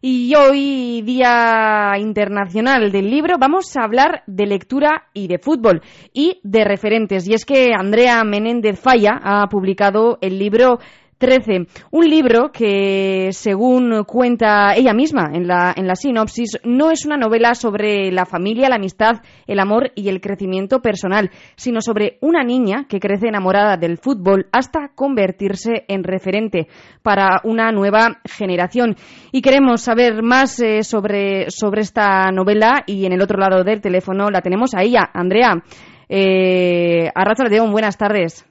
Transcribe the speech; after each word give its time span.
Y 0.00 0.32
hoy, 0.36 1.02
Día 1.02 1.94
Internacional 1.98 2.92
del 2.92 3.10
Libro, 3.10 3.36
vamos 3.36 3.76
a 3.76 3.82
hablar 3.82 4.22
de 4.28 4.46
lectura 4.46 5.08
y 5.12 5.26
de 5.26 5.40
fútbol 5.40 5.82
y 6.12 6.38
de 6.44 6.64
referentes. 6.64 7.28
Y 7.28 7.34
es 7.34 7.44
que 7.44 7.70
Andrea 7.76 8.22
Menéndez 8.22 8.78
Falla 8.80 9.18
ha 9.20 9.48
publicado 9.48 10.18
el 10.20 10.38
libro 10.38 10.78
13. 11.18 11.66
Un 11.90 12.08
libro 12.08 12.50
que, 12.52 13.28
según 13.32 14.04
cuenta 14.04 14.74
ella 14.74 14.94
misma 14.94 15.30
en 15.32 15.46
la, 15.46 15.74
en 15.76 15.86
la 15.86 15.96
sinopsis, 15.96 16.58
no 16.64 16.90
es 16.90 17.04
una 17.04 17.16
novela 17.16 17.54
sobre 17.54 18.10
la 18.12 18.24
familia, 18.24 18.68
la 18.68 18.76
amistad, 18.76 19.20
el 19.46 19.58
amor 19.58 19.90
y 19.94 20.08
el 20.08 20.20
crecimiento 20.20 20.80
personal, 20.80 21.30
sino 21.56 21.80
sobre 21.80 22.18
una 22.20 22.44
niña 22.44 22.86
que 22.88 23.00
crece 23.00 23.28
enamorada 23.28 23.76
del 23.76 23.98
fútbol 23.98 24.46
hasta 24.52 24.92
convertirse 24.94 25.84
en 25.88 26.04
referente 26.04 26.68
para 27.02 27.40
una 27.44 27.72
nueva 27.72 28.20
generación. 28.24 28.96
Y 29.32 29.42
queremos 29.42 29.82
saber 29.82 30.22
más 30.22 30.60
eh, 30.60 30.82
sobre, 30.82 31.50
sobre 31.50 31.82
esta 31.82 32.30
novela 32.30 32.84
y 32.86 33.06
en 33.06 33.12
el 33.12 33.22
otro 33.22 33.38
lado 33.38 33.64
del 33.64 33.80
teléfono 33.80 34.30
la 34.30 34.40
tenemos 34.40 34.74
a 34.74 34.82
ella, 34.82 35.10
Andrea. 35.12 35.62
Eh, 36.08 37.10
Arracha 37.14 37.44
León, 37.44 37.72
buenas 37.72 37.98
tardes. 37.98 38.46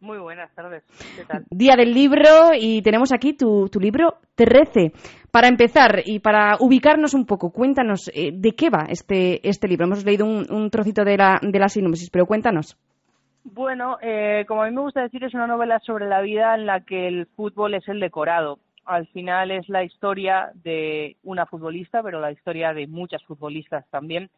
Muy 0.00 0.18
buenas 0.18 0.54
tardes. 0.54 0.84
¿Qué 1.16 1.24
tal? 1.24 1.44
Día 1.50 1.74
del 1.76 1.94
libro 1.94 2.52
y 2.58 2.82
tenemos 2.82 3.12
aquí 3.12 3.32
tu, 3.32 3.68
tu 3.68 3.80
libro 3.80 4.18
13. 4.34 4.92
Para 5.30 5.48
empezar 5.48 6.02
y 6.04 6.20
para 6.20 6.56
ubicarnos 6.60 7.14
un 7.14 7.24
poco, 7.24 7.50
cuéntanos 7.50 8.10
eh, 8.14 8.30
de 8.32 8.52
qué 8.52 8.68
va 8.68 8.86
este, 8.88 9.46
este 9.48 9.68
libro. 9.68 9.86
Hemos 9.86 10.04
leído 10.04 10.26
un, 10.26 10.46
un 10.50 10.70
trocito 10.70 11.02
de 11.02 11.16
la, 11.16 11.38
de 11.40 11.58
la 11.58 11.68
sinopsis, 11.68 12.10
pero 12.10 12.26
cuéntanos. 12.26 12.76
Bueno, 13.44 13.96
eh, 14.02 14.44
como 14.46 14.62
a 14.62 14.66
mí 14.66 14.74
me 14.74 14.82
gusta 14.82 15.02
decir, 15.02 15.24
es 15.24 15.32
una 15.32 15.46
novela 15.46 15.78
sobre 15.80 16.06
la 16.06 16.20
vida 16.20 16.54
en 16.54 16.66
la 16.66 16.80
que 16.80 17.06
el 17.08 17.26
fútbol 17.34 17.74
es 17.74 17.88
el 17.88 18.00
decorado. 18.00 18.58
Al 18.84 19.06
final 19.08 19.50
es 19.50 19.68
la 19.68 19.82
historia 19.82 20.50
de 20.62 21.16
una 21.22 21.46
futbolista, 21.46 22.02
pero 22.02 22.20
la 22.20 22.32
historia 22.32 22.72
de 22.74 22.86
muchas 22.86 23.22
futbolistas 23.24 23.88
también, 23.88 24.30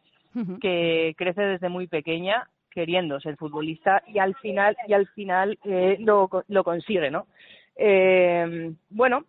que 0.61 1.15
crece 1.17 1.41
desde 1.41 1.69
muy 1.69 1.87
pequeña 1.87 2.47
queriendo 2.69 3.19
ser 3.19 3.35
futbolista 3.37 4.03
y 4.07 4.19
al 4.19 4.35
final 4.35 4.77
y 4.87 4.93
al 4.93 5.07
final 5.07 5.57
eh, 5.65 5.97
lo, 5.99 6.29
lo 6.47 6.63
consigue, 6.63 7.09
¿no? 7.11 7.27
Eh, 7.75 8.73
bueno, 8.89 9.25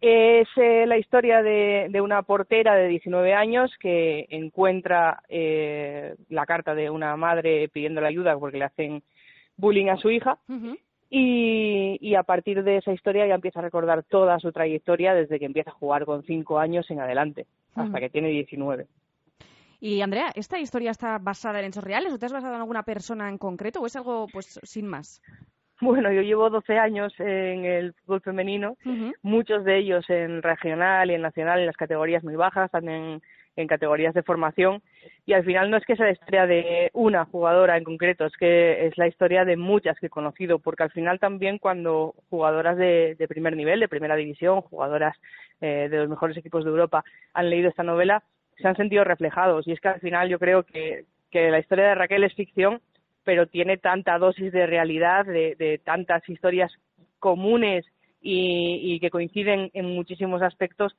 es 0.00 0.48
eh, 0.56 0.86
la 0.86 0.98
historia 0.98 1.42
de, 1.42 1.88
de, 1.90 2.00
una 2.00 2.22
portera 2.22 2.74
de 2.74 2.88
19 2.88 3.34
años 3.34 3.70
que 3.80 4.26
encuentra 4.30 5.22
eh, 5.28 6.14
la 6.28 6.46
carta 6.46 6.74
de 6.74 6.90
una 6.90 7.16
madre 7.16 7.68
pidiéndole 7.68 8.06
ayuda 8.06 8.38
porque 8.38 8.58
le 8.58 8.64
hacen 8.64 9.02
bullying 9.56 9.88
a 9.88 9.96
su 9.96 10.10
hija. 10.10 10.38
Uh 10.48 10.52
-huh. 10.54 10.78
y, 11.10 11.98
y, 12.00 12.14
a 12.14 12.22
partir 12.22 12.62
de 12.62 12.76
esa 12.76 12.92
historia 12.92 13.26
ya 13.26 13.34
empieza 13.34 13.60
a 13.60 13.62
recordar 13.62 14.04
toda 14.04 14.38
su 14.38 14.52
trayectoria 14.52 15.14
desde 15.14 15.38
que 15.38 15.46
empieza 15.46 15.70
a 15.70 15.80
jugar 15.80 16.04
con 16.04 16.22
5 16.22 16.58
años 16.58 16.88
en 16.90 17.00
adelante, 17.00 17.46
uh 17.74 17.80
-huh. 17.80 17.86
hasta 17.86 18.00
que 18.00 18.10
tiene 18.10 18.28
19. 18.28 18.86
Y 19.80 20.00
Andrea, 20.00 20.32
¿esta 20.34 20.58
historia 20.58 20.90
está 20.90 21.18
basada 21.18 21.60
en 21.60 21.66
hechos 21.66 21.84
reales 21.84 22.12
o 22.12 22.18
te 22.18 22.26
has 22.26 22.32
basado 22.32 22.54
en 22.54 22.60
alguna 22.60 22.82
persona 22.82 23.28
en 23.28 23.38
concreto 23.38 23.80
o 23.80 23.86
es 23.86 23.96
algo 23.96 24.26
pues 24.32 24.58
sin 24.62 24.86
más? 24.86 25.22
Bueno, 25.80 26.10
yo 26.10 26.22
llevo 26.22 26.50
12 26.50 26.76
años 26.76 27.14
en 27.20 27.64
el 27.64 27.92
fútbol 27.94 28.20
femenino, 28.20 28.76
uh 28.84 28.88
-huh. 28.88 29.14
muchos 29.22 29.64
de 29.64 29.78
ellos 29.78 30.04
en 30.10 30.42
regional 30.42 31.10
y 31.10 31.14
en 31.14 31.22
nacional, 31.22 31.60
en 31.60 31.66
las 31.66 31.76
categorías 31.76 32.24
muy 32.24 32.34
bajas, 32.34 32.68
también 32.72 33.22
en 33.54 33.66
categorías 33.68 34.14
de 34.14 34.24
formación. 34.24 34.82
Y 35.24 35.34
al 35.34 35.44
final 35.44 35.70
no 35.70 35.76
es 35.76 35.84
que 35.84 35.96
sea 35.96 36.06
la 36.06 36.12
historia 36.12 36.46
de 36.46 36.90
una 36.94 37.24
jugadora 37.26 37.76
en 37.76 37.84
concreto, 37.84 38.24
es 38.24 38.36
que 38.36 38.86
es 38.86 38.98
la 38.98 39.06
historia 39.06 39.44
de 39.44 39.56
muchas 39.56 39.98
que 39.98 40.06
he 40.06 40.10
conocido, 40.10 40.58
porque 40.58 40.84
al 40.84 40.90
final 40.90 41.20
también 41.20 41.58
cuando 41.58 42.14
jugadoras 42.30 42.76
de, 42.76 43.14
de 43.16 43.28
primer 43.28 43.56
nivel, 43.56 43.78
de 43.80 43.88
primera 43.88 44.16
división, 44.16 44.62
jugadoras 44.62 45.16
eh, 45.60 45.88
de 45.90 45.96
los 45.96 46.08
mejores 46.08 46.36
equipos 46.36 46.64
de 46.64 46.70
Europa 46.70 47.04
han 47.34 47.50
leído 47.50 47.68
esta 47.68 47.82
novela, 47.82 48.22
se 48.60 48.68
han 48.68 48.76
sentido 48.76 49.04
reflejados. 49.04 49.66
Y 49.66 49.72
es 49.72 49.80
que 49.80 49.88
al 49.88 50.00
final 50.00 50.28
yo 50.28 50.38
creo 50.38 50.62
que, 50.62 51.04
que 51.30 51.50
la 51.50 51.58
historia 51.58 51.88
de 51.88 51.94
Raquel 51.94 52.24
es 52.24 52.34
ficción, 52.34 52.80
pero 53.24 53.46
tiene 53.46 53.76
tanta 53.76 54.18
dosis 54.18 54.52
de 54.52 54.66
realidad, 54.66 55.24
de, 55.24 55.54
de 55.56 55.78
tantas 55.78 56.26
historias 56.28 56.72
comunes 57.18 57.84
y, 58.20 58.80
y, 58.82 59.00
que 59.00 59.10
coinciden 59.10 59.70
en 59.74 59.86
muchísimos 59.86 60.42
aspectos, 60.42 60.96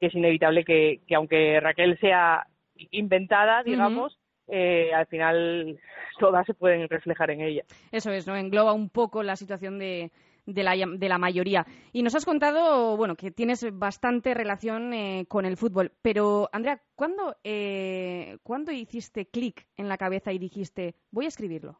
que 0.00 0.06
es 0.06 0.14
inevitable 0.14 0.64
que, 0.64 1.00
que 1.06 1.14
aunque 1.14 1.60
Raquel 1.60 1.98
sea 1.98 2.46
inventada, 2.90 3.62
digamos, 3.62 4.14
uh 4.14 4.16
-huh. 4.16 4.28
Eh, 4.50 4.94
al 4.94 5.06
final 5.06 5.78
todas 6.18 6.46
se 6.46 6.54
pueden 6.54 6.88
reflejar 6.88 7.30
en 7.30 7.42
ella. 7.42 7.64
Eso 7.92 8.10
es, 8.10 8.26
¿no? 8.26 8.34
Engloba 8.34 8.72
un 8.72 8.88
poco 8.88 9.22
la 9.22 9.36
situación 9.36 9.78
de, 9.78 10.10
de 10.48 10.62
la, 10.62 10.74
de 10.74 11.08
la 11.08 11.18
mayoría. 11.18 11.66
Y 11.92 12.02
nos 12.02 12.14
has 12.14 12.24
contado, 12.24 12.96
bueno, 12.96 13.14
que 13.16 13.30
tienes 13.30 13.66
bastante 13.78 14.34
relación 14.34 14.92
eh, 14.94 15.26
con 15.28 15.44
el 15.44 15.56
fútbol. 15.56 15.92
Pero, 16.02 16.48
Andrea, 16.52 16.80
¿cuándo, 16.96 17.36
eh, 17.44 18.38
¿cuándo 18.42 18.72
hiciste 18.72 19.26
clic 19.26 19.66
en 19.76 19.88
la 19.88 19.98
cabeza 19.98 20.32
y 20.32 20.38
dijiste, 20.38 20.94
voy 21.10 21.26
a 21.26 21.28
escribirlo? 21.28 21.78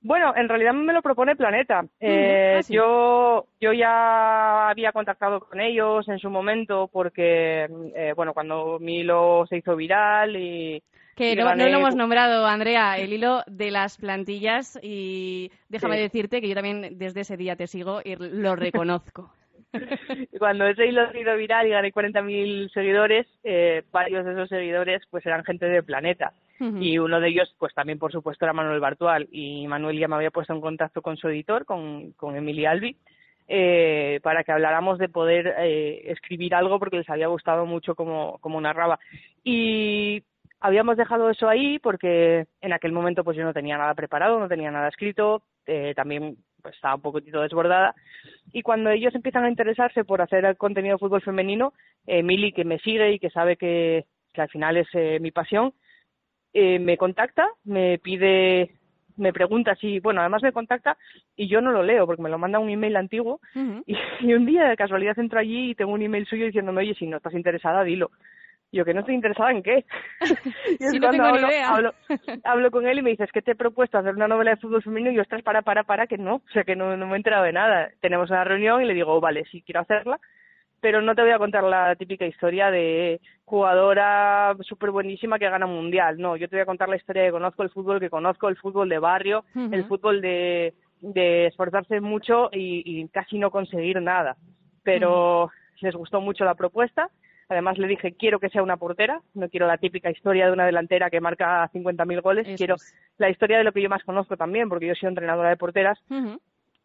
Bueno, 0.00 0.32
en 0.36 0.48
realidad 0.48 0.74
me 0.74 0.92
lo 0.92 1.02
propone 1.02 1.34
Planeta. 1.34 1.84
Eh, 1.98 2.54
ah, 2.58 2.62
sí. 2.62 2.72
Yo 2.72 3.46
yo 3.60 3.72
ya 3.72 4.68
había 4.68 4.92
contactado 4.92 5.40
con 5.40 5.60
ellos 5.60 6.08
en 6.08 6.20
su 6.20 6.30
momento 6.30 6.88
porque, 6.92 7.66
eh, 7.96 8.12
bueno, 8.14 8.32
cuando 8.32 8.78
Milo 8.78 9.44
se 9.48 9.56
hizo 9.58 9.74
viral 9.74 10.36
y... 10.36 10.82
Que 11.18 11.34
no, 11.34 11.52
no, 11.56 11.68
lo 11.68 11.78
hemos 11.78 11.96
nombrado, 11.96 12.46
Andrea, 12.46 12.96
el 12.96 13.12
hilo 13.12 13.42
de 13.48 13.72
las 13.72 13.98
plantillas 13.98 14.78
y 14.80 15.50
déjame 15.68 15.96
sí. 15.96 16.02
decirte 16.02 16.40
que 16.40 16.48
yo 16.48 16.54
también 16.54 16.96
desde 16.96 17.22
ese 17.22 17.36
día 17.36 17.56
te 17.56 17.66
sigo 17.66 18.00
y 18.04 18.14
lo 18.14 18.54
reconozco. 18.54 19.32
Cuando 20.38 20.68
ese 20.68 20.86
hilo 20.86 21.10
se 21.10 21.20
hizo 21.20 21.34
viral 21.34 21.66
y 21.66 21.70
gané 21.70 21.92
40.000 21.92 22.72
seguidores, 22.72 23.26
eh, 23.42 23.82
varios 23.90 24.24
de 24.24 24.32
esos 24.32 24.48
seguidores 24.48 25.02
pues 25.10 25.26
eran 25.26 25.42
gente 25.44 25.66
de 25.66 25.82
Planeta. 25.82 26.32
Uh 26.60 26.66
-huh. 26.66 26.82
Y 26.84 27.00
uno 27.00 27.18
de 27.18 27.30
ellos, 27.30 27.52
pues 27.58 27.74
también, 27.74 27.98
por 27.98 28.12
supuesto, 28.12 28.44
era 28.44 28.52
Manuel 28.52 28.78
Bartual. 28.78 29.28
Y 29.32 29.66
Manuel 29.66 29.98
ya 29.98 30.06
me 30.06 30.14
había 30.14 30.30
puesto 30.30 30.52
en 30.52 30.60
contacto 30.60 31.02
con 31.02 31.16
su 31.16 31.28
editor, 31.28 31.64
con, 31.64 32.12
con 32.12 32.36
Emily 32.36 32.64
Albi, 32.64 32.96
eh, 33.48 34.20
para 34.22 34.44
que 34.44 34.52
habláramos 34.52 34.98
de 34.98 35.08
poder 35.08 35.54
eh, 35.58 36.02
escribir 36.12 36.54
algo 36.54 36.78
porque 36.78 36.98
les 36.98 37.10
había 37.10 37.26
gustado 37.26 37.66
mucho 37.66 37.96
como, 37.96 38.38
como 38.38 38.60
narraba. 38.60 39.00
Y 39.42 40.22
habíamos 40.60 40.96
dejado 40.96 41.30
eso 41.30 41.48
ahí 41.48 41.78
porque 41.78 42.46
en 42.60 42.72
aquel 42.72 42.92
momento 42.92 43.24
pues 43.24 43.36
yo 43.36 43.44
no 43.44 43.52
tenía 43.52 43.78
nada 43.78 43.94
preparado, 43.94 44.38
no 44.38 44.48
tenía 44.48 44.70
nada 44.70 44.88
escrito, 44.88 45.42
eh, 45.66 45.92
también 45.94 46.36
pues 46.62 46.74
estaba 46.74 46.96
un 46.96 47.02
poquitito 47.02 47.40
desbordada. 47.40 47.94
Y 48.52 48.62
cuando 48.62 48.90
ellos 48.90 49.14
empiezan 49.14 49.44
a 49.44 49.50
interesarse 49.50 50.04
por 50.04 50.20
hacer 50.20 50.56
contenido 50.56 50.94
de 50.94 50.98
fútbol 50.98 51.22
femenino, 51.22 51.72
Emily, 52.06 52.52
que 52.52 52.64
me 52.64 52.78
sigue 52.80 53.12
y 53.12 53.18
que 53.18 53.30
sabe 53.30 53.56
que, 53.56 54.06
que 54.32 54.40
al 54.40 54.48
final 54.48 54.76
es 54.76 54.88
eh, 54.94 55.18
mi 55.20 55.30
pasión, 55.30 55.72
eh, 56.52 56.78
me 56.78 56.96
contacta, 56.96 57.46
me 57.64 57.98
pide, 57.98 58.72
me 59.16 59.32
pregunta 59.32 59.76
si, 59.76 60.00
bueno, 60.00 60.20
además 60.20 60.42
me 60.42 60.52
contacta 60.52 60.96
y 61.36 61.46
yo 61.46 61.60
no 61.60 61.70
lo 61.70 61.82
leo 61.82 62.06
porque 62.06 62.22
me 62.22 62.30
lo 62.30 62.38
manda 62.38 62.58
un 62.58 62.70
email 62.70 62.96
antiguo 62.96 63.40
uh 63.54 63.58
-huh. 63.58 63.82
y, 63.86 63.94
y, 64.26 64.34
un 64.34 64.46
día 64.46 64.68
de 64.68 64.76
casualidad 64.76 65.18
entro 65.18 65.38
allí 65.38 65.70
y 65.70 65.74
tengo 65.74 65.92
un 65.92 66.02
email 66.02 66.26
suyo 66.26 66.46
diciéndome, 66.46 66.80
oye, 66.80 66.94
si 66.94 67.06
no 67.06 67.18
estás 67.18 67.34
interesada, 67.34 67.84
dilo. 67.84 68.10
Yo 68.70 68.84
que 68.84 68.92
no 68.92 69.00
estoy 69.00 69.14
interesada 69.14 69.50
en 69.50 69.62
qué. 69.62 69.84
y 70.78 70.84
es 70.84 70.90
si 70.90 70.98
no 70.98 71.10
tengo 71.10 71.24
hablo, 71.24 71.46
ni 71.46 71.54
idea. 71.54 71.68
Hablo, 71.70 71.94
hablo, 72.44 72.70
con 72.70 72.86
él 72.86 72.98
y 72.98 73.02
me 73.02 73.10
dice, 73.10 73.24
es 73.24 73.32
que 73.32 73.40
te 73.40 73.52
he 73.52 73.56
propuesto 73.56 73.96
hacer 73.96 74.14
una 74.14 74.28
novela 74.28 74.50
de 74.50 74.58
fútbol 74.58 74.82
femenino 74.82 75.10
y 75.10 75.16
yo 75.16 75.22
estás 75.22 75.42
para, 75.42 75.62
para, 75.62 75.84
para, 75.84 76.06
que 76.06 76.18
no. 76.18 76.36
O 76.36 76.50
sea, 76.52 76.64
que 76.64 76.76
no, 76.76 76.96
no 76.96 77.06
me 77.06 77.14
he 77.14 77.16
enterado 77.16 77.44
de 77.44 77.52
nada. 77.52 77.90
Tenemos 78.00 78.30
una 78.30 78.44
reunión 78.44 78.82
y 78.82 78.86
le 78.86 78.94
digo, 78.94 79.20
vale, 79.20 79.44
sí 79.50 79.62
quiero 79.62 79.80
hacerla, 79.80 80.20
pero 80.80 81.00
no 81.00 81.14
te 81.14 81.22
voy 81.22 81.30
a 81.30 81.38
contar 81.38 81.64
la 81.64 81.96
típica 81.96 82.26
historia 82.26 82.70
de 82.70 83.20
jugadora 83.46 84.54
súper 84.60 84.90
buenísima 84.90 85.38
que 85.38 85.48
gana 85.48 85.66
mundial. 85.66 86.18
No, 86.18 86.36
yo 86.36 86.48
te 86.48 86.56
voy 86.56 86.62
a 86.62 86.66
contar 86.66 86.90
la 86.90 86.96
historia 86.96 87.22
de 87.22 87.28
que 87.28 87.32
conozco 87.32 87.62
el 87.62 87.70
fútbol, 87.70 88.00
que 88.00 88.10
conozco 88.10 88.48
el 88.48 88.56
fútbol 88.56 88.90
de 88.90 88.98
barrio, 88.98 89.44
uh 89.54 89.60
-huh. 89.60 89.74
el 89.74 89.86
fútbol 89.86 90.20
de, 90.20 90.74
de 91.00 91.46
esforzarse 91.46 92.00
mucho 92.00 92.50
y, 92.52 92.82
y, 92.84 93.08
casi 93.08 93.38
no 93.38 93.50
conseguir 93.50 94.02
nada. 94.02 94.36
Pero 94.84 95.44
uh 95.44 95.46
-huh. 95.46 95.52
les 95.80 95.94
gustó 95.94 96.20
mucho 96.20 96.44
la 96.44 96.54
propuesta 96.54 97.08
Además 97.48 97.78
le 97.78 97.88
dije, 97.88 98.12
quiero 98.12 98.38
que 98.38 98.50
sea 98.50 98.62
una 98.62 98.76
portera, 98.76 99.20
no 99.34 99.48
quiero 99.48 99.66
la 99.66 99.78
típica 99.78 100.10
historia 100.10 100.46
de 100.46 100.52
una 100.52 100.66
delantera 100.66 101.08
que 101.10 101.20
marca 101.20 101.68
50.000 101.72 102.20
goles, 102.22 102.46
Eso 102.46 102.56
quiero 102.56 102.74
es. 102.74 102.94
la 103.16 103.30
historia 103.30 103.58
de 103.58 103.64
lo 103.64 103.72
que 103.72 103.82
yo 103.82 103.88
más 103.88 104.02
conozco 104.04 104.36
también, 104.36 104.68
porque 104.68 104.86
yo 104.86 104.94
soy 104.94 105.08
entrenadora 105.08 105.48
de 105.50 105.56
porteras, 105.56 105.98
uh 106.10 106.14
-huh. 106.14 106.40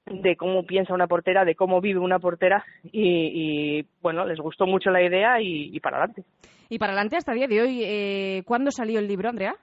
de 0.05 0.35
cómo 0.37 0.65
piensa 0.65 0.93
una 0.93 1.07
portera, 1.07 1.43
de 1.43 1.55
cómo 1.55 1.81
vive 1.81 1.99
una 1.99 2.19
portera 2.19 2.63
y, 2.83 3.79
y 3.81 3.87
bueno, 4.01 4.25
les 4.25 4.39
gustó 4.39 4.65
mucho 4.65 4.89
la 4.89 5.01
idea 5.03 5.41
y, 5.41 5.75
y, 5.75 5.79
para 5.81 5.97
adelante. 5.97 6.23
Y 6.69 6.79
para 6.79 6.93
adelante 6.93 7.17
hasta 7.17 7.33
el 7.33 7.39
día 7.39 7.47
de 7.47 7.61
hoy, 7.61 7.81
eh, 7.83 8.43
¿cuándo 8.45 8.71
salió 8.71 8.99
el 8.99 9.07
libro, 9.07 9.29
Andrea? 9.29 9.55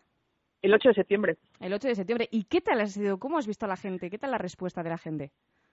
El 0.62 0.75
8 0.75 0.88
de 0.91 0.94
septiembre. 0.94 1.37
El 1.61 1.73
8 1.73 1.88
de 1.88 1.94
septiembre. 1.94 2.29
¿Y 2.31 2.44
qué 2.44 2.61
tal 2.61 2.79
ha 2.82 2.87
sido? 2.87 3.19
¿Cómo 3.19 3.38
has 3.38 3.46
visto 3.46 3.64
a 3.64 3.69
la 3.69 3.76
gente? 3.76 4.11
¿Qué 4.11 4.19
tal 4.19 4.31
la 4.32 4.38
respuesta 4.38 4.82
de 4.82 4.91
la 4.91 4.99
gente? 4.99 5.31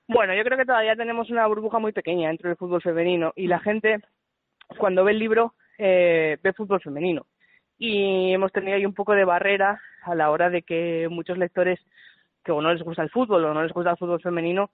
Bueno, 0.07 0.33
yo 0.33 0.43
creo 0.45 0.57
que 0.57 0.63
todavía 0.65 0.95
tenemos 0.95 1.29
una 1.29 1.45
burbuja 1.47 1.79
muy 1.79 1.91
pequeña 1.91 2.29
dentro 2.29 2.47
del 2.47 2.55
fútbol 2.57 2.81
femenino 2.81 3.33
y 3.35 3.47
la 3.47 3.59
gente 3.59 3.97
cuando 4.77 5.03
ve 5.03 5.11
el 5.11 5.19
libro 5.19 5.53
eh, 5.77 6.37
ve 6.41 6.53
fútbol 6.53 6.81
femenino. 6.81 7.25
Y 7.77 8.33
hemos 8.33 8.51
tenido 8.51 8.75
ahí 8.75 8.85
un 8.85 8.93
poco 8.93 9.13
de 9.13 9.25
barrera 9.25 9.79
a 10.03 10.15
la 10.15 10.31
hora 10.31 10.49
de 10.49 10.63
que 10.63 11.07
muchos 11.09 11.37
lectores 11.37 11.79
que 12.43 12.51
o 12.51 12.61
no 12.61 12.73
les 12.73 12.81
gusta 12.81 13.03
el 13.03 13.09
fútbol 13.09 13.45
o 13.45 13.53
no 13.53 13.61
les 13.61 13.73
gusta 13.73 13.91
el 13.91 13.97
fútbol 13.97 14.21
femenino, 14.21 14.71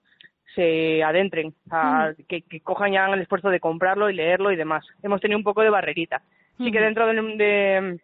se 0.54 1.02
adentren, 1.02 1.54
a, 1.70 2.12
que, 2.28 2.42
que, 2.42 2.60
cojan 2.60 2.92
ya 2.92 3.06
el 3.06 3.20
esfuerzo 3.20 3.50
de 3.50 3.60
comprarlo 3.60 4.08
y 4.08 4.14
leerlo 4.14 4.52
y 4.52 4.56
demás. 4.56 4.86
Hemos 5.02 5.20
tenido 5.20 5.38
un 5.38 5.44
poco 5.44 5.62
de 5.62 5.70
barrerita. 5.70 6.22
Sí 6.58 6.70
que 6.70 6.80
dentro 6.80 7.06
de, 7.06 7.14
de, 7.14 8.00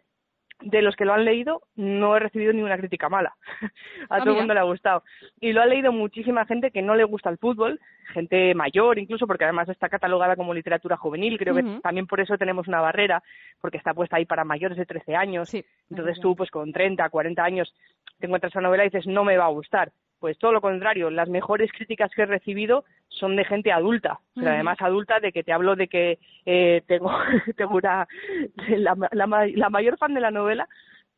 los 0.63 0.97
que 0.97 1.05
lo 1.05 1.15
han 1.15 1.25
leído 1.25 1.63
no 1.77 2.17
he 2.17 2.21
recibido 2.21 2.53
ni 2.53 2.63
una 2.63 2.79
crítica 2.79 3.09
mala. 3.09 3.35
a 4.11 4.17
ah, 4.17 4.19
todo 4.21 4.31
el 4.31 4.39
mundo 4.39 4.55
le 4.55 4.61
ha 4.61 4.65
gustado. 4.65 5.03
Y 5.41 5.53
lo 5.53 5.63
ha 5.63 5.67
leído 5.67 5.93
muchísima 5.93 6.47
gente 6.47 6.71
que 6.71 6.83
no 6.83 6.95
le 6.95 7.05
gusta 7.05 7.31
el 7.31 7.39
fútbol, 7.39 7.81
gente 8.13 8.55
mayor 8.55 8.99
incluso, 8.99 9.27
porque 9.27 9.45
además 9.45 9.69
está 9.69 9.89
catalogada 9.89 10.37
como 10.37 10.55
literatura 10.55 10.97
juvenil. 10.97 11.39
Creo 11.39 11.55
que 11.55 11.81
también 11.83 12.07
por 12.07 12.21
eso 12.21 12.37
tenemos 12.39 12.69
una 12.69 12.81
barrera, 12.81 13.23
porque 13.61 13.79
está 13.79 13.95
puesta 13.95 14.17
ahí 14.17 14.27
para 14.27 14.45
mayores 14.45 14.77
de 14.77 14.87
13 14.87 15.17
años. 15.17 15.53
Entonces 15.91 16.21
tú, 16.21 16.37
pues 16.37 16.51
con 16.51 16.73
30, 16.73 17.09
40 17.09 17.43
años, 17.43 17.75
te 18.19 18.27
encuentras 18.27 18.53
esa 18.53 18.61
novela 18.61 18.85
y 18.85 18.91
dices, 18.91 19.07
no 19.07 19.25
me 19.25 19.37
va 19.37 19.47
a 19.47 19.51
gustar. 19.51 19.93
Pues 20.19 20.39
todo 20.39 20.53
lo 20.53 20.61
contrario, 20.61 21.11
las 21.11 21.31
mejores 21.31 21.73
críticas 21.73 22.11
que 22.15 22.23
he 22.23 22.27
recibido 22.27 22.85
son 23.11 23.37
de 23.37 23.45
gente 23.45 23.73
adulta, 23.73 24.21
pero 24.35 24.51
además 24.51 24.79
adulta 24.81 25.21
de 25.21 25.33
que 25.33 25.43
te 25.43 25.53
hablo 25.53 25.77
de 25.77 25.89
que 25.89 26.19
eh, 26.47 26.83
tengo, 26.87 27.13
tengo 27.57 27.77
una, 27.77 28.07
la, 28.69 28.97
la, 29.13 29.71
mayor 29.71 29.99
fan 29.99 30.15
de 30.15 30.21
la 30.21 30.31
novela 30.31 30.69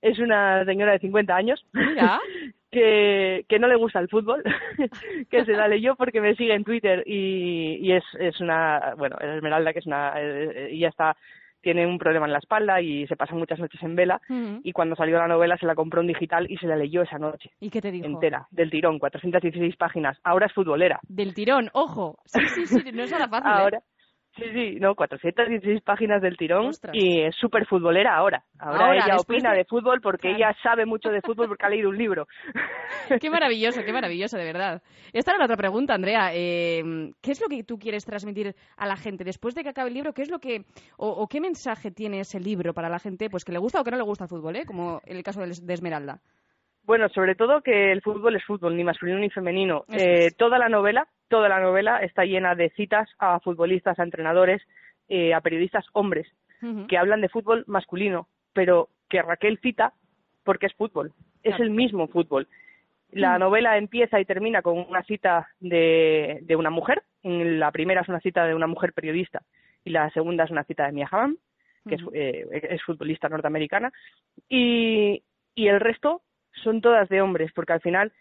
es 0.00 0.18
una 0.18 0.64
señora 0.64 0.92
de 0.92 0.98
50 0.98 1.34
años 1.34 1.64
que, 2.70 3.44
que 3.48 3.58
no 3.58 3.68
le 3.68 3.76
gusta 3.76 4.00
el 4.00 4.08
fútbol, 4.08 4.42
que 5.30 5.44
se 5.44 5.52
la 5.52 5.68
leyó 5.68 5.94
porque 5.94 6.20
me 6.20 6.34
sigue 6.34 6.54
en 6.54 6.64
Twitter 6.64 7.04
y, 7.06 7.78
y 7.80 7.92
es, 7.92 8.04
es 8.18 8.40
una, 8.40 8.94
bueno, 8.96 9.16
Esmeralda 9.20 9.72
que 9.72 9.78
es 9.78 9.86
una, 9.86 10.14
eh, 10.16 10.70
eh, 10.72 10.78
ya 10.78 10.88
está 10.88 11.16
tiene 11.62 11.86
un 11.86 11.98
problema 11.98 12.26
en 12.26 12.32
la 12.32 12.38
espalda 12.38 12.80
y 12.80 13.06
se 13.06 13.16
pasa 13.16 13.34
muchas 13.34 13.58
noches 13.58 13.82
en 13.82 13.96
vela 13.96 14.20
y 14.62 14.72
cuando 14.72 14.96
salió 14.96 15.18
la 15.18 15.28
novela 15.28 15.56
se 15.56 15.66
la 15.66 15.74
compró 15.74 16.00
en 16.00 16.08
digital 16.08 16.50
y 16.50 16.56
se 16.58 16.66
la 16.66 16.76
leyó 16.76 17.02
esa 17.02 17.18
noche. 17.18 17.50
¿Y 17.60 17.70
qué 17.70 17.80
te 17.80 17.90
dijo? 17.90 18.06
Entera, 18.06 18.46
del 18.50 18.70
tirón, 18.70 18.98
416 18.98 19.76
páginas. 19.76 20.18
Ahora 20.24 20.46
es 20.46 20.52
futbolera. 20.52 21.00
Del 21.08 21.34
tirón, 21.34 21.70
ojo. 21.72 22.18
Sí, 22.26 22.40
sí, 22.54 22.66
sí, 22.66 22.92
no 22.92 23.04
es 23.04 23.10
nada 23.10 23.28
fácil. 23.28 23.78
¿eh? 23.78 23.80
Sí, 24.34 24.44
sí, 24.54 24.78
no, 24.80 24.94
416 24.94 25.82
páginas 25.82 26.22
del 26.22 26.38
tirón 26.38 26.70
y 26.94 27.20
es 27.20 27.36
súper 27.36 27.66
futbolera 27.66 28.16
ahora. 28.16 28.42
Ahora, 28.58 28.94
ella 28.94 29.16
opina 29.16 29.52
de... 29.52 29.66
fútbol 29.66 30.00
porque 30.00 30.30
ella 30.30 30.56
sabe 30.62 30.86
mucho 30.86 31.10
de 31.10 31.20
fútbol 31.20 31.48
porque 31.48 31.66
ha 31.66 31.68
leído 31.68 31.90
un 31.90 31.98
libro. 31.98 32.26
qué 33.20 33.28
maravilloso, 33.28 33.82
qué 33.84 33.92
maravilloso, 33.92 34.38
de 34.38 34.44
verdad. 34.44 34.82
Esta 35.12 35.32
era 35.32 35.38
la 35.38 35.44
otra 35.44 35.58
pregunta, 35.58 35.92
Andrea. 35.92 36.30
Eh, 36.32 36.82
¿Qué 37.20 37.32
es 37.32 37.42
lo 37.42 37.48
que 37.48 37.62
tú 37.62 37.78
quieres 37.78 38.06
transmitir 38.06 38.54
a 38.78 38.86
la 38.86 38.96
gente 38.96 39.22
después 39.22 39.54
de 39.54 39.62
que 39.62 39.68
acabe 39.68 39.88
el 39.88 39.94
libro? 39.94 40.14
¿Qué 40.14 40.22
es 40.22 40.30
lo 40.30 40.38
que 40.38 40.64
o, 40.96 41.26
qué 41.28 41.40
mensaje 41.40 41.90
tiene 41.90 42.20
ese 42.20 42.40
libro 42.40 42.72
para 42.72 42.88
la 42.88 42.98
gente, 42.98 43.28
pues 43.28 43.44
que 43.44 43.52
le 43.52 43.58
gusta 43.58 43.80
o 43.80 43.84
que 43.84 43.90
no 43.90 43.98
le 43.98 44.02
gusta 44.02 44.24
el 44.24 44.30
fútbol, 44.30 44.56
¿eh? 44.56 44.64
Como 44.64 45.02
en 45.04 45.16
el 45.16 45.22
caso 45.22 45.40
de 45.40 45.74
Esmeralda. 45.74 46.20
Bueno, 46.84 47.08
sobre 47.10 47.36
todo 47.36 47.60
que 47.60 47.92
el 47.92 48.02
fútbol 48.02 48.34
es 48.36 48.44
fútbol, 48.44 48.76
ni 48.76 48.82
masculino 48.82 49.18
ni 49.18 49.30
femenino. 49.30 49.84
Eh, 49.88 50.32
toda 50.36 50.58
la 50.58 50.68
novela, 50.68 51.06
toda 51.32 51.48
la 51.48 51.60
novela 51.60 52.02
está 52.02 52.26
llena 52.26 52.54
de 52.54 52.68
citas 52.76 53.08
a 53.18 53.40
futbolistas, 53.40 53.98
a 53.98 54.02
entrenadores, 54.02 54.60
eh, 55.08 55.32
a 55.32 55.40
periodistas 55.40 55.86
hombres 55.94 56.28
que 56.88 56.98
hablan 56.98 57.22
de 57.22 57.30
fútbol 57.30 57.64
masculino, 57.66 58.28
pero 58.52 58.90
que 59.08 59.22
Raquel 59.22 59.58
cita 59.60 59.94
porque 60.44 60.66
es 60.66 60.74
fútbol, 60.74 61.12
es 61.42 61.58
el 61.58 61.70
mismo 61.70 62.06
fútbol. 62.06 62.46
La 63.10 63.38
novela 63.38 63.78
empieza 63.78 64.20
y 64.20 64.26
termina 64.26 64.60
con 64.60 64.78
una 64.78 65.02
cita 65.04 65.48
de, 65.58 66.38
de, 66.42 66.54
una 66.54 66.68
mujer. 66.68 67.02
En 67.22 67.58
la 67.58 67.72
primera 67.72 68.02
es 68.02 68.08
una 68.08 68.20
cita 68.20 68.44
de 68.44 68.54
una 68.54 68.66
mujer 68.66 68.92
periodista 68.92 69.42
y 69.84 69.90
la 69.90 70.10
segunda 70.10 70.44
es 70.44 70.50
una 70.50 70.64
cita 70.64 70.84
de 70.84 70.92
Mia 70.92 71.08
Hammam, 71.10 71.38
que 71.88 71.94
es, 71.94 72.02
eh, 72.12 72.46
es, 72.70 72.82
futbolista 72.82 73.30
norteamericana. 73.30 73.90
Y, 74.50 75.22
y 75.54 75.66
el 75.66 75.80
resto 75.80 76.20
son 76.62 76.82
todas 76.82 77.08
de 77.08 77.22
hombres, 77.22 77.52
porque 77.54 77.72
al 77.72 77.80
final 77.80 78.12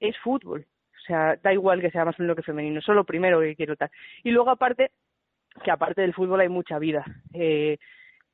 es 0.00 0.16
fútbol. 0.18 0.66
O 1.08 1.10
sea, 1.10 1.36
da 1.42 1.54
igual 1.54 1.80
que 1.80 1.90
sea 1.90 2.04
más 2.04 2.12
masculino 2.12 2.36
que 2.36 2.42
femenino, 2.42 2.80
eso 2.80 2.92
es 2.92 2.96
lo 2.96 3.04
primero 3.04 3.40
que 3.40 3.56
quiero 3.56 3.76
tal. 3.76 3.90
Y 4.22 4.30
luego 4.30 4.50
aparte, 4.50 4.90
que 5.64 5.70
aparte 5.70 6.02
del 6.02 6.12
fútbol 6.12 6.40
hay 6.40 6.50
mucha 6.50 6.78
vida. 6.78 7.02
Eh, 7.32 7.78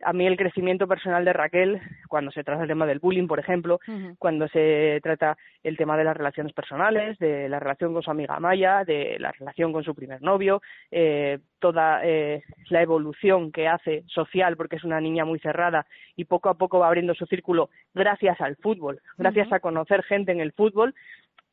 a 0.02 0.12
mí 0.12 0.26
el 0.26 0.36
crecimiento 0.36 0.88
personal 0.88 1.24
de 1.24 1.32
Raquel, 1.32 1.80
cuando 2.08 2.30
se 2.32 2.42
trata 2.42 2.62
el 2.62 2.68
tema 2.68 2.84
del 2.84 2.98
bullying, 2.98 3.26
por 3.26 3.38
ejemplo, 3.38 3.78
cuando 4.18 4.48
se 4.48 4.98
trata 5.02 5.36
el 5.62 5.76
tema 5.76 5.96
de 5.96 6.04
las 6.04 6.16
relaciones 6.16 6.52
personales, 6.52 7.16
de 7.18 7.48
la 7.48 7.60
relación 7.60 7.92
con 7.92 8.02
su 8.02 8.10
amiga 8.10 8.38
Maya, 8.40 8.84
de 8.84 9.16
la 9.18 9.32
relación 9.32 9.72
con 9.72 9.84
su 9.84 9.94
primer 9.94 10.20
novio, 10.20 10.60
eh, 10.90 11.38
toda 11.58 12.00
eh, 12.04 12.42
la 12.70 12.82
evolución 12.82 13.52
que 13.52 13.68
hace 13.68 14.04
social, 14.08 14.56
porque 14.56 14.76
es 14.76 14.84
una 14.84 15.00
niña 15.00 15.24
muy 15.24 15.38
cerrada 15.38 15.86
y 16.16 16.24
poco 16.24 16.48
a 16.48 16.54
poco 16.54 16.80
va 16.80 16.88
abriendo 16.88 17.14
su 17.14 17.26
círculo 17.26 17.70
gracias 17.94 18.40
al 18.40 18.56
fútbol, 18.56 19.00
gracias 19.16 19.52
a 19.52 19.60
conocer 19.60 20.02
gente 20.02 20.32
en 20.32 20.40
el 20.40 20.52
fútbol, 20.52 20.94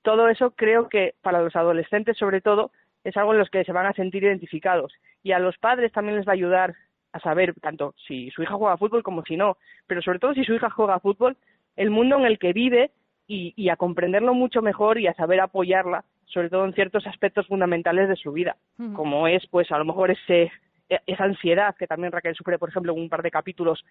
todo 0.01 0.27
eso 0.29 0.51
creo 0.51 0.89
que 0.89 1.15
para 1.21 1.41
los 1.41 1.55
adolescentes 1.55 2.17
sobre 2.17 2.41
todo 2.41 2.71
es 3.03 3.15
algo 3.17 3.33
en 3.33 3.39
los 3.39 3.49
que 3.49 3.63
se 3.63 3.71
van 3.71 3.85
a 3.85 3.93
sentir 3.93 4.23
identificados. 4.23 4.93
Y 5.23 5.31
a 5.31 5.39
los 5.39 5.57
padres 5.57 5.91
también 5.91 6.17
les 6.17 6.27
va 6.27 6.31
a 6.31 6.33
ayudar 6.33 6.75
a 7.13 7.19
saber 7.19 7.53
tanto 7.59 7.93
si 8.07 8.29
su 8.31 8.43
hija 8.43 8.53
juega 8.53 8.77
fútbol 8.77 9.03
como 9.03 9.23
si 9.23 9.35
no, 9.35 9.57
pero 9.87 10.01
sobre 10.01 10.19
todo 10.19 10.33
si 10.33 10.43
su 10.43 10.53
hija 10.53 10.69
juega 10.69 10.99
fútbol, 10.99 11.37
el 11.75 11.89
mundo 11.89 12.17
en 12.17 12.25
el 12.25 12.39
que 12.39 12.53
vive 12.53 12.91
y, 13.27 13.69
a 13.69 13.77
comprenderlo 13.77 14.33
mucho 14.33 14.61
mejor 14.61 14.99
y 14.99 15.07
a 15.07 15.13
saber 15.13 15.39
apoyarla, 15.39 16.03
sobre 16.25 16.49
todo 16.49 16.65
en 16.65 16.73
ciertos 16.73 17.07
aspectos 17.07 17.47
fundamentales 17.47 18.09
de 18.09 18.17
su 18.17 18.33
vida, 18.33 18.57
como 18.93 19.25
es 19.27 19.45
pues 19.47 19.71
a 19.71 19.77
lo 19.77 19.85
mejor 19.85 20.11
ese, 20.11 20.51
e, 20.89 20.99
esa 21.07 21.23
ansiedad 21.23 21.75
que 21.77 21.87
también 21.87 22.11
Raquel 22.11 22.35
sufre, 22.35 22.59
por 22.59 22.67
ejemplo, 22.67 22.91
en 22.91 22.99
un 22.99 23.09
par 23.09 23.21
de 23.21 23.31
capítulos 23.31 23.85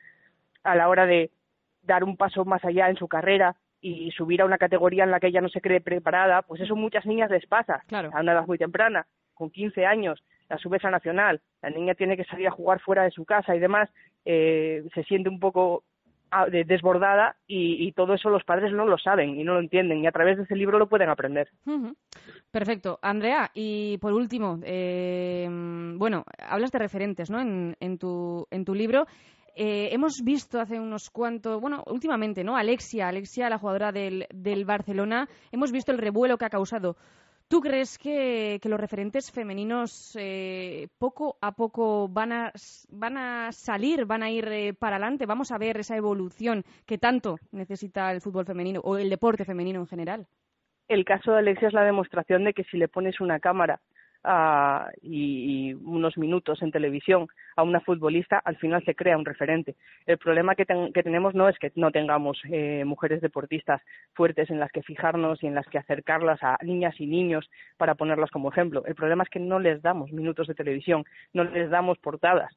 a 0.62 0.76
la 0.76 0.88
hora 0.88 1.06
de 1.06 1.30
dar 1.82 2.04
un 2.04 2.18
paso 2.18 2.44
más 2.44 2.62
allá 2.66 2.90
en 2.90 2.96
su 2.96 3.08
carrera 3.08 3.56
y 3.80 4.10
subir 4.10 4.42
a 4.42 4.44
una 4.44 4.58
categoría 4.58 5.04
en 5.04 5.10
la 5.10 5.20
que 5.20 5.28
ella 5.28 5.40
no 5.40 5.48
se 5.48 5.60
cree 5.60 5.80
preparada, 5.80 6.42
pues 6.42 6.60
eso 6.60 6.76
muchas 6.76 7.06
niñas 7.06 7.30
les 7.30 7.46
pasa 7.46 7.82
a 7.90 8.20
una 8.20 8.32
edad 8.32 8.46
muy 8.46 8.58
temprana, 8.58 9.06
con 9.34 9.50
15 9.50 9.86
años, 9.86 10.22
la 10.48 10.58
subes 10.58 10.84
a 10.84 10.90
nacional, 10.90 11.40
la 11.62 11.70
niña 11.70 11.94
tiene 11.94 12.16
que 12.16 12.24
salir 12.24 12.46
a 12.48 12.52
jugar 12.52 12.80
fuera 12.80 13.04
de 13.04 13.10
su 13.10 13.24
casa 13.24 13.56
y 13.56 13.58
demás, 13.58 13.88
eh, 14.24 14.84
se 14.94 15.02
siente 15.04 15.30
un 15.30 15.40
poco 15.40 15.84
ah, 16.30 16.46
desbordada 16.46 17.36
y, 17.46 17.90
todo 17.92 18.14
eso 18.14 18.28
los 18.28 18.44
padres 18.44 18.72
no 18.72 18.84
lo 18.84 18.98
saben 18.98 19.40
y 19.40 19.44
no 19.44 19.54
lo 19.54 19.60
entienden 19.60 20.04
y 20.04 20.06
a 20.06 20.12
través 20.12 20.36
de 20.36 20.44
ese 20.44 20.56
libro 20.56 20.78
lo 20.78 20.88
pueden 20.88 21.08
aprender. 21.08 21.48
Perfecto. 22.50 22.98
Andrea, 23.00 23.50
y 23.54 23.96
por 23.98 24.12
último, 24.12 24.58
eh, 24.62 25.48
bueno, 25.96 26.24
hablas 26.38 26.70
de 26.72 26.78
referentes 26.78 27.30
¿no? 27.30 27.40
en, 27.40 27.76
en, 27.80 27.96
tu, 27.96 28.46
en 28.50 28.64
tu 28.64 28.74
libro. 28.74 29.06
Eh, 29.62 29.92
hemos 29.92 30.22
visto 30.24 30.58
hace 30.58 30.80
unos 30.80 31.10
cuantos, 31.10 31.60
bueno, 31.60 31.84
últimamente, 31.88 32.42
¿no? 32.42 32.56
Alexia, 32.56 33.08
Alexia, 33.08 33.50
la 33.50 33.58
jugadora 33.58 33.92
del, 33.92 34.64
Barcelona, 34.64 35.28
hemos 35.52 35.70
visto 35.70 35.92
el 35.92 35.98
revuelo 35.98 36.38
que 36.38 36.46
ha 36.46 36.48
causado. 36.48 36.96
¿Tú 37.46 37.60
crees 37.60 37.98
que, 37.98 38.58
los 38.64 38.80
referentes 38.80 39.30
femeninos 39.30 40.16
eh, 40.18 40.88
poco 40.96 41.36
a 41.42 41.52
poco 41.52 42.08
van 42.08 42.32
a, 42.32 42.52
van 42.88 43.18
a 43.18 43.52
salir, 43.52 44.06
van 44.06 44.22
a 44.22 44.30
ir 44.30 44.48
eh, 44.48 44.72
para 44.72 44.96
adelante? 44.96 45.26
¿Vamos 45.26 45.52
a 45.52 45.58
ver 45.58 45.76
esa 45.76 45.94
evolución 45.94 46.64
que 46.86 46.96
tanto 46.96 47.36
necesita 47.52 48.10
el 48.12 48.22
fútbol 48.22 48.46
femenino 48.46 48.80
o 48.82 48.96
el 48.96 49.10
deporte 49.10 49.44
femenino 49.44 49.80
en 49.80 49.86
general? 49.88 50.26
El 50.88 51.04
caso 51.04 51.32
de 51.32 51.40
Alexia 51.40 51.68
es 51.68 51.74
la 51.74 51.84
demostración 51.84 52.44
de 52.44 52.54
que 52.54 52.64
si 52.64 52.78
le 52.78 52.88
pones 52.88 53.20
una 53.20 53.38
cámara 53.40 53.78
y, 55.02 55.74
unos 55.74 56.16
minutos 56.18 56.62
en 56.62 56.70
televisión 56.70 57.26
a 57.56 57.62
una 57.62 57.80
futbolista, 57.80 58.40
al 58.44 58.56
final 58.56 58.84
se 58.84 58.94
crea 58.94 59.16
un 59.16 59.24
referente. 59.24 59.76
El 60.06 60.18
problema 60.18 60.54
que, 60.54 60.66
tenemos 60.66 61.34
no 61.34 61.48
es 61.48 61.58
que 61.58 61.72
no 61.74 61.90
tengamos 61.90 62.40
eh, 62.50 62.84
mujeres 62.84 63.20
deportistas 63.20 63.80
fuertes 64.14 64.50
en 64.50 64.60
las 64.60 64.70
que 64.72 64.82
fijarnos 64.82 65.42
y 65.42 65.46
en 65.46 65.54
las 65.54 65.66
que 65.66 65.78
acercarlas 65.78 66.42
a 66.42 66.58
niñas 66.62 66.94
y 67.00 67.06
niños 67.06 67.48
para 67.76 67.94
ponerlas 67.94 68.30
como 68.30 68.50
ejemplo. 68.50 68.84
El 68.86 68.94
problema 68.94 69.24
es 69.24 69.30
que 69.30 69.40
no 69.40 69.58
les 69.58 69.82
damos 69.82 70.12
minutos 70.12 70.46
de 70.46 70.54
televisión, 70.54 71.04
no 71.32 71.44
les 71.44 71.70
damos 71.70 71.98
portadas. 71.98 72.54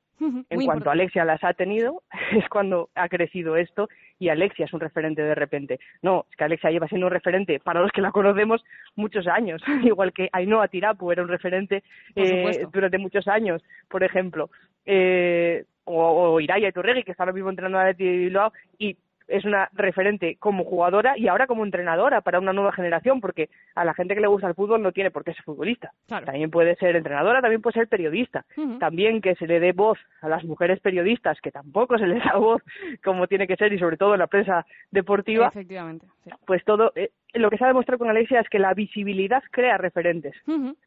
En 0.49 0.65
cuanto 0.65 0.89
Alexia 0.89 1.25
las 1.25 1.43
ha 1.43 1.53
tenido, 1.53 2.03
es 2.31 2.47
cuando 2.49 2.89
ha 2.95 3.09
crecido 3.09 3.55
esto 3.55 3.89
y 4.19 4.29
Alexia 4.29 4.65
es 4.65 4.73
un 4.73 4.79
referente 4.79 5.21
de 5.21 5.35
repente. 5.35 5.79
No, 6.01 6.25
es 6.29 6.35
que 6.37 6.43
Alexia 6.43 6.71
lleva 6.71 6.87
siendo 6.87 7.07
un 7.07 7.13
referente 7.13 7.59
para 7.59 7.81
los 7.81 7.91
que 7.91 8.01
la 8.01 8.11
conocemos 8.11 8.63
muchos 8.95 9.27
años, 9.27 9.61
igual 9.83 10.13
que 10.13 10.29
Ainhoa 10.31 10.67
Tirapu 10.67 11.11
era 11.11 11.23
un 11.23 11.29
referente 11.29 11.83
eh, 12.15 12.65
durante 12.71 12.97
muchos 12.97 13.27
años, 13.27 13.63
por 13.89 14.03
ejemplo. 14.03 14.49
Eh, 14.85 15.65
o, 15.85 16.33
o 16.33 16.39
Iraya 16.39 16.69
Iturregui, 16.69 17.03
que 17.03 17.11
está 17.11 17.23
ahora 17.23 17.33
mismo 17.33 17.49
entrenando 17.49 17.79
a 17.79 17.85
Leti 17.85 18.03
Bilbao, 18.03 18.53
y 18.77 18.97
es 19.27 19.45
una 19.45 19.69
referente 19.73 20.37
como 20.39 20.63
jugadora 20.63 21.17
y 21.17 21.27
ahora 21.27 21.47
como 21.47 21.63
entrenadora 21.63 22.21
para 22.21 22.39
una 22.39 22.53
nueva 22.53 22.71
generación, 22.71 23.21
porque 23.21 23.49
a 23.75 23.85
la 23.85 23.93
gente 23.93 24.15
que 24.15 24.21
le 24.21 24.27
gusta 24.27 24.47
el 24.47 24.55
fútbol 24.55 24.81
no 24.81 24.91
tiene 24.91 25.11
por 25.11 25.23
qué 25.23 25.33
ser 25.33 25.43
futbolista. 25.43 25.91
También 26.07 26.51
puede 26.51 26.75
ser 26.75 26.95
entrenadora, 26.95 27.41
también 27.41 27.61
puede 27.61 27.79
ser 27.79 27.87
periodista. 27.87 28.45
También 28.79 29.21
que 29.21 29.35
se 29.35 29.47
le 29.47 29.59
dé 29.59 29.71
voz 29.71 29.97
a 30.21 30.29
las 30.29 30.43
mujeres 30.43 30.79
periodistas, 30.79 31.39
que 31.41 31.51
tampoco 31.51 31.97
se 31.97 32.07
les 32.07 32.23
da 32.23 32.35
voz 32.37 32.61
como 33.03 33.27
tiene 33.27 33.47
que 33.47 33.55
ser, 33.55 33.73
y 33.73 33.79
sobre 33.79 33.97
todo 33.97 34.13
en 34.13 34.19
la 34.19 34.27
prensa 34.27 34.65
deportiva. 34.91 35.47
Efectivamente. 35.47 36.07
Pues 36.45 36.63
todo, 36.63 36.91
eh, 36.95 37.11
lo 37.33 37.49
que 37.49 37.57
se 37.57 37.63
ha 37.65 37.67
demostrado 37.67 37.99
con 37.99 38.09
Alexia 38.09 38.39
es 38.39 38.49
que 38.49 38.59
la 38.59 38.73
visibilidad 38.73 39.43
crea 39.51 39.77
referentes. 39.77 40.35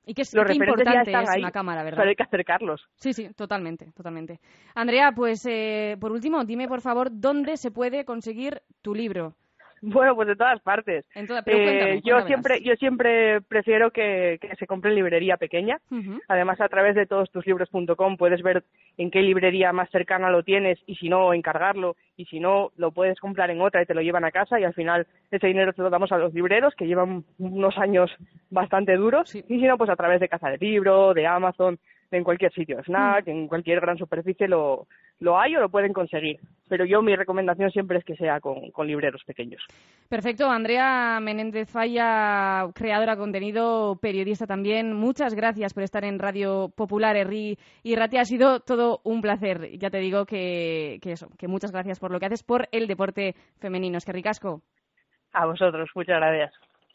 Y 0.07 0.15
que 0.15 0.23
es 0.23 0.35
Los 0.35 0.47
referentes 0.47 0.87
ya 0.87 1.03
están 1.03 1.29
ahí, 1.29 1.41
una 1.41 1.53
cámara, 1.53 1.83
¿verdad? 1.83 1.99
Pero 1.99 2.09
hay 2.11 2.17
que 2.17 2.23
acercarlos. 2.23 2.89
Sí, 2.97 3.13
sí, 3.13 3.29
totalmente, 3.35 3.93
totalmente. 3.93 4.41
Andrea, 4.75 5.13
pues 5.13 5.47
eh, 5.47 5.97
por 6.01 6.13
último, 6.13 6.45
dime 6.45 6.69
por 6.69 6.81
favor 6.81 7.09
dónde 7.11 7.57
se 7.57 7.71
puede 7.71 8.05
conseguir 8.05 8.63
tu 8.83 8.95
libro. 8.95 9.35
Bueno, 9.83 10.15
pues 10.15 10.29
de 10.29 10.37
todas 10.37 10.61
partes. 10.63 11.05
Eh, 11.15 12.01
yo 12.05 12.23
siempre, 12.27 12.61
yo 12.63 12.75
siempre 12.77 13.41
prefiero 13.43 13.91
que, 13.91 14.39
se 14.59 14.67
compre 14.67 14.91
en 14.91 14.97
librería 14.97 15.37
pequeña. 15.37 15.79
Además, 16.29 16.61
a 16.61 16.69
través 16.69 16.95
de 16.95 17.07
todos 17.07 17.31
tus 17.31 17.47
libros.com 17.47 18.17
puedes 18.17 18.43
ver 18.43 18.65
en 18.97 19.11
qué 19.11 19.21
librería 19.21 19.73
más 19.73 19.91
cercana 19.91 20.31
lo 20.31 20.43
tienes 20.43 20.79
y 20.87 20.97
si 20.97 21.09
no, 21.09 21.33
encargarlo. 21.35 21.97
Y 22.17 22.25
si 22.27 22.41
no, 22.41 22.73
lo 22.77 22.91
puedes 22.93 23.21
comprar 23.21 23.51
en 23.51 23.61
otra 23.61 23.83
y 23.83 23.87
te 23.87 23.95
lo 23.95 24.01
llevan 24.01 24.25
a 24.25 24.31
casa 24.31 24.59
y 24.59 24.65
al 24.65 24.75
final 24.75 25.07
ese 25.31 25.47
dinero 25.47 25.73
te 25.73 25.83
lo 25.83 25.91
damos 25.91 26.11
a 26.13 26.19
los 26.19 26.33
libreros 26.33 26.75
que 26.75 26.87
llevan 26.87 27.25
unos 27.39 27.77
años 27.79 28.11
bastante 28.51 28.97
duros. 28.97 29.35
Y 29.35 29.43
si 29.43 29.63
no, 29.63 29.77
pues 29.77 29.91
a 29.91 29.97
través 29.97 30.21
de 30.21 30.29
Casa 30.29 30.51
de 30.51 30.59
Libro, 30.59 31.13
de 31.13 31.27
Amazon, 31.27 31.79
en 32.11 32.25
cualquier 32.25 32.53
sitio, 32.53 32.83
Snack, 32.85 33.29
en 33.29 33.49
cualquier 33.49 33.81
gran 33.81 33.99
superficie 33.99 34.49
lo, 34.49 34.87
lo 35.21 35.39
hay 35.39 35.57
o 35.57 35.61
lo 35.61 35.69
pueden 35.69 35.93
conseguir. 35.93 36.39
Pero 36.69 36.85
yo 36.85 37.01
mi 37.01 37.15
recomendación 37.15 37.71
siempre 37.71 37.99
es 37.99 38.05
que 38.05 38.17
sea 38.17 38.41
con, 38.41 38.71
con 38.73 38.87
libreros 38.87 39.23
pequeños. 39.25 39.63
Perfecto. 40.09 40.51
Andrea 40.51 41.21
Menéndez 41.21 41.71
Falla, 41.71 42.67
creadora 42.75 43.13
de 43.13 43.19
contenido, 43.19 43.97
periodista 44.01 44.47
también. 44.47 44.93
Muchas 44.93 45.35
gracias 45.35 45.75
por 45.75 45.85
estar 45.85 46.05
en 46.05 46.19
Radio 46.19 46.71
Popular, 46.77 47.17
Erri 47.17 47.57
y 47.85 47.95
Rati. 47.95 48.19
Ha 48.19 48.25
sido 48.25 48.61
todo 48.61 49.01
un 49.05 49.23
placer. 49.23 49.79
Ya 49.79 49.91
te 49.91 49.99
digo 49.99 50.27
que, 50.27 50.99
que 51.01 51.13
eso, 51.13 51.29
que 51.39 51.47
muchas 51.47 51.71
gracias 51.71 52.01
por 52.01 52.11
lo 52.11 52.19
que 52.19 52.27
haces 52.27 52.43
por 52.43 52.69
el 52.73 52.89
deporte 52.89 53.35
femenino. 53.61 53.99
Es 53.99 54.05
que 54.05 54.13
ricasco. 54.13 54.63
A 55.33 55.47
vosotros, 55.47 55.89
muchas 55.95 56.17
gracias. 56.17 56.53